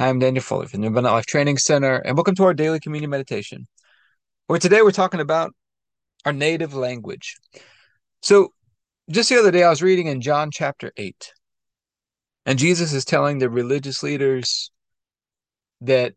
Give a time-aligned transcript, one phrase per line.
[0.00, 2.80] Hi, I'm Daniel Fuller from the Abundant Life Training Center, and welcome to our daily
[2.80, 3.66] communion meditation.
[4.46, 5.52] Where today we're talking about
[6.24, 7.36] our native language.
[8.22, 8.54] So,
[9.10, 11.34] just the other day, I was reading in John chapter 8,
[12.46, 14.70] and Jesus is telling the religious leaders
[15.82, 16.14] that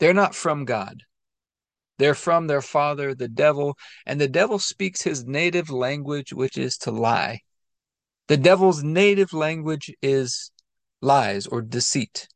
[0.00, 1.04] they're not from God.
[1.98, 6.76] They're from their father, the devil, and the devil speaks his native language, which is
[6.78, 7.42] to lie.
[8.26, 10.50] The devil's native language is
[11.02, 12.28] lies or deceit.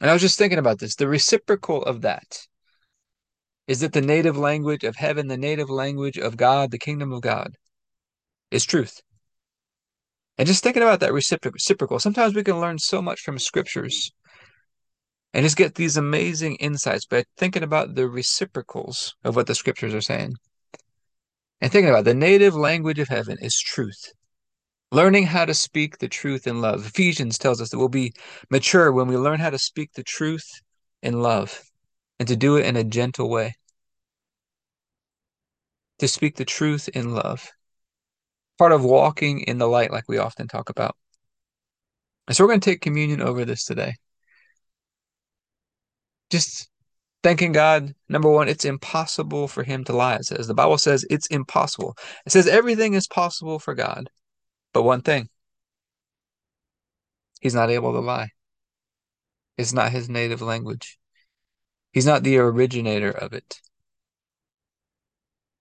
[0.00, 0.94] And I was just thinking about this.
[0.94, 2.46] The reciprocal of that
[3.66, 7.22] is that the native language of heaven, the native language of God, the kingdom of
[7.22, 7.56] God,
[8.50, 9.00] is truth.
[10.38, 14.12] And just thinking about that reciprocal, sometimes we can learn so much from scriptures
[15.32, 19.94] and just get these amazing insights by thinking about the reciprocals of what the scriptures
[19.94, 20.34] are saying.
[21.60, 24.12] And thinking about the native language of heaven is truth.
[24.92, 26.86] Learning how to speak the truth in love.
[26.86, 28.14] Ephesians tells us that we'll be
[28.50, 30.48] mature when we learn how to speak the truth
[31.02, 31.60] in love
[32.18, 33.54] and to do it in a gentle way.
[35.98, 37.50] To speak the truth in love.
[38.58, 40.96] Part of walking in the light, like we often talk about.
[42.28, 43.94] And so we're going to take communion over this today.
[46.30, 46.68] Just
[47.22, 47.94] thanking God.
[48.08, 50.16] Number one, it's impossible for him to lie.
[50.16, 51.96] It says the Bible says it's impossible.
[52.24, 54.08] It says everything is possible for God.
[54.76, 55.30] But one thing,
[57.40, 58.28] he's not able to lie.
[59.56, 60.98] It's not his native language.
[61.92, 63.58] He's not the originator of it.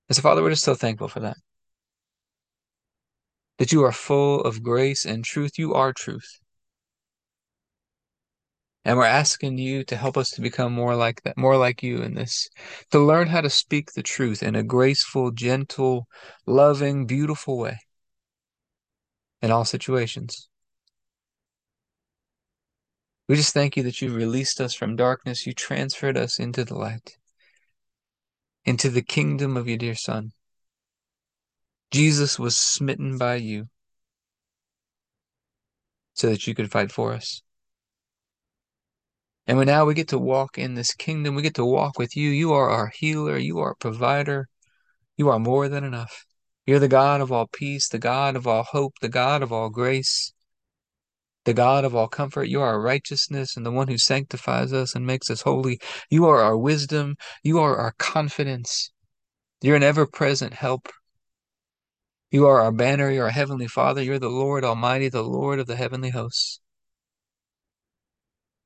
[0.09, 1.37] And so, Father, we're just so thankful for that.
[3.57, 5.57] That you are full of grace and truth.
[5.57, 6.41] You are truth.
[8.83, 12.01] And we're asking you to help us to become more like that, more like you
[12.01, 12.49] in this,
[12.91, 16.09] to learn how to speak the truth in a graceful, gentle,
[16.45, 17.79] loving, beautiful way
[19.45, 20.49] in all situations.
[23.29, 25.45] We just thank you that you released us from darkness.
[25.45, 27.15] You transferred us into the light,
[28.65, 30.31] into the kingdom of your dear Son.
[31.91, 33.67] Jesus was smitten by you
[36.15, 37.43] so that you could fight for us.
[39.45, 42.31] And now we get to walk in this kingdom, we get to walk with you.
[42.31, 43.37] You are our healer.
[43.37, 44.47] You are our provider.
[45.17, 46.25] You are more than enough.
[46.65, 49.69] You're the God of all peace, the God of all hope, the God of all
[49.69, 50.33] grace
[51.45, 52.45] the God of all comfort.
[52.45, 55.79] You are our righteousness and the one who sanctifies us and makes us holy.
[56.09, 57.15] You are our wisdom.
[57.43, 58.91] You are our confidence.
[59.61, 60.89] You're an ever present help.
[62.31, 63.11] You are our banner.
[63.11, 64.01] You're our heavenly Father.
[64.01, 66.59] You're the Lord Almighty, the Lord of the heavenly hosts.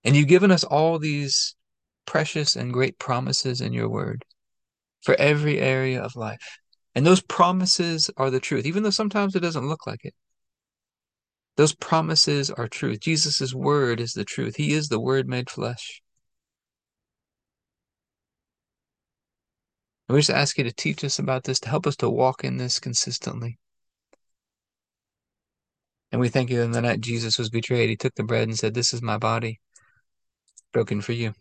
[0.06, 1.56] And you've given us all these
[2.06, 4.24] precious and great promises in your word
[5.02, 6.59] for every area of life.
[7.00, 10.14] And those promises are the truth, even though sometimes it doesn't look like it.
[11.56, 13.00] Those promises are truth.
[13.00, 14.58] Jesus' word is the truth.
[14.58, 16.02] He is the word made flesh.
[20.09, 22.44] And we just ask you to teach us about this, to help us to walk
[22.44, 23.58] in this consistently.
[26.12, 28.59] And we thank you that the night Jesus was betrayed, he took the bread and
[28.59, 29.62] said, This is my body,
[30.74, 31.34] broken for you.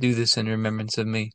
[0.00, 1.32] Do this in remembrance of me.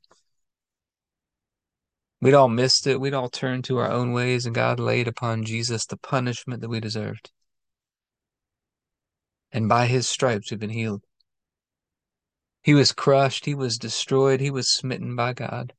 [2.28, 3.00] We'd all missed it.
[3.00, 6.68] We'd all turned to our own ways, and God laid upon Jesus the punishment that
[6.68, 7.32] we deserved.
[9.50, 11.06] And by his stripes, we've been healed.
[12.62, 15.72] He was crushed, he was destroyed, he was smitten by God.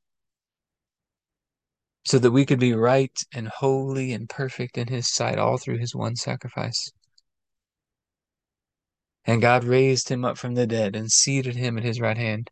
[2.03, 5.77] So that we could be right and holy and perfect in his sight all through
[5.77, 6.91] his one sacrifice.
[9.23, 12.49] And God raised him up from the dead and seated him at his right hand.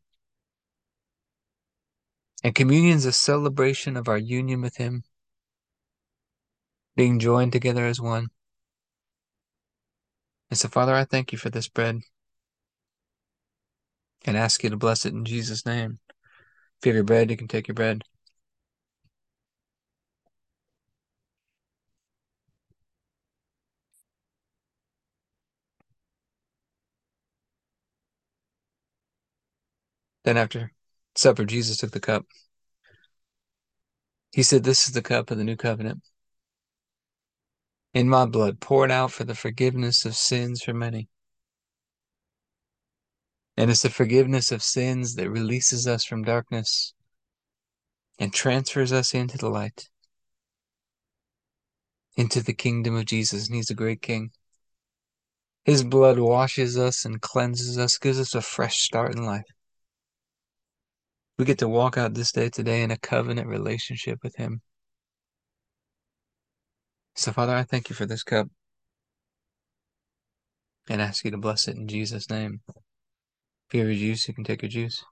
[2.44, 5.03] And communion is a celebration of our union with Him,
[6.96, 8.28] being joined together as one.
[10.50, 12.00] And so, Father, I thank you for this bread
[14.25, 16.00] and ask you to bless it in Jesus' name.
[16.80, 18.03] If you have your bread, you can take your bread.
[30.24, 30.72] Then, after
[31.18, 32.25] supper, Jesus took the cup.
[34.31, 36.04] He said, This is the cup of the new covenant
[37.98, 41.10] in my blood, poured out for the forgiveness of sins for many.
[43.56, 46.94] And it's the forgiveness of sins that releases us from darkness
[48.20, 49.90] and transfers us into the light,
[52.16, 53.48] into the kingdom of Jesus.
[53.48, 54.30] And He's a great King.
[55.66, 59.56] His blood washes us and cleanses us, gives us a fresh start in life.
[61.38, 64.62] We get to walk out this day today in a covenant relationship with Him.
[67.16, 68.48] So, Father, I thank you for this cup.
[70.89, 72.62] and ask you to bless it in Jesus' name.
[72.68, 75.04] If you have your juice, you can take your juice.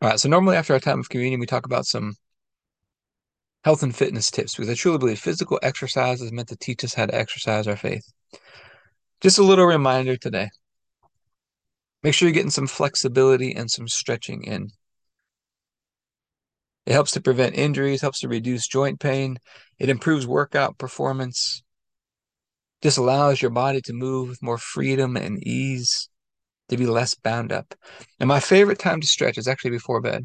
[0.00, 2.14] All right, so normally after our time of communion, we talk about some
[3.68, 6.94] health and fitness tips because I truly believe physical exercise is meant to teach us
[6.94, 8.10] how to exercise our faith.
[9.20, 10.48] Just a little reminder today.
[12.02, 14.70] Make sure you're getting some flexibility and some stretching in.
[16.86, 19.36] It helps to prevent injuries, helps to reduce joint pain.
[19.78, 21.62] It improves workout performance.
[22.82, 26.08] Just allows your body to move with more freedom and ease,
[26.70, 27.74] to be less bound up.
[28.18, 30.24] And my favorite time to stretch is actually before bed.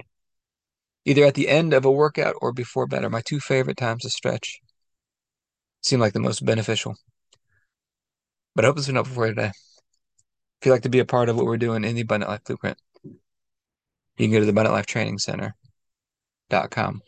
[1.05, 4.03] Either at the end of a workout or before bed are my two favorite times
[4.03, 4.59] to stretch.
[5.81, 6.95] Seem like the most beneficial.
[8.55, 9.51] But I hope this has been helpful for you today.
[10.61, 12.43] If you'd like to be a part of what we're doing in the Abundant Life
[12.45, 13.15] Blueprint, you
[14.17, 17.01] can go to the Abundant Life Training Center.com.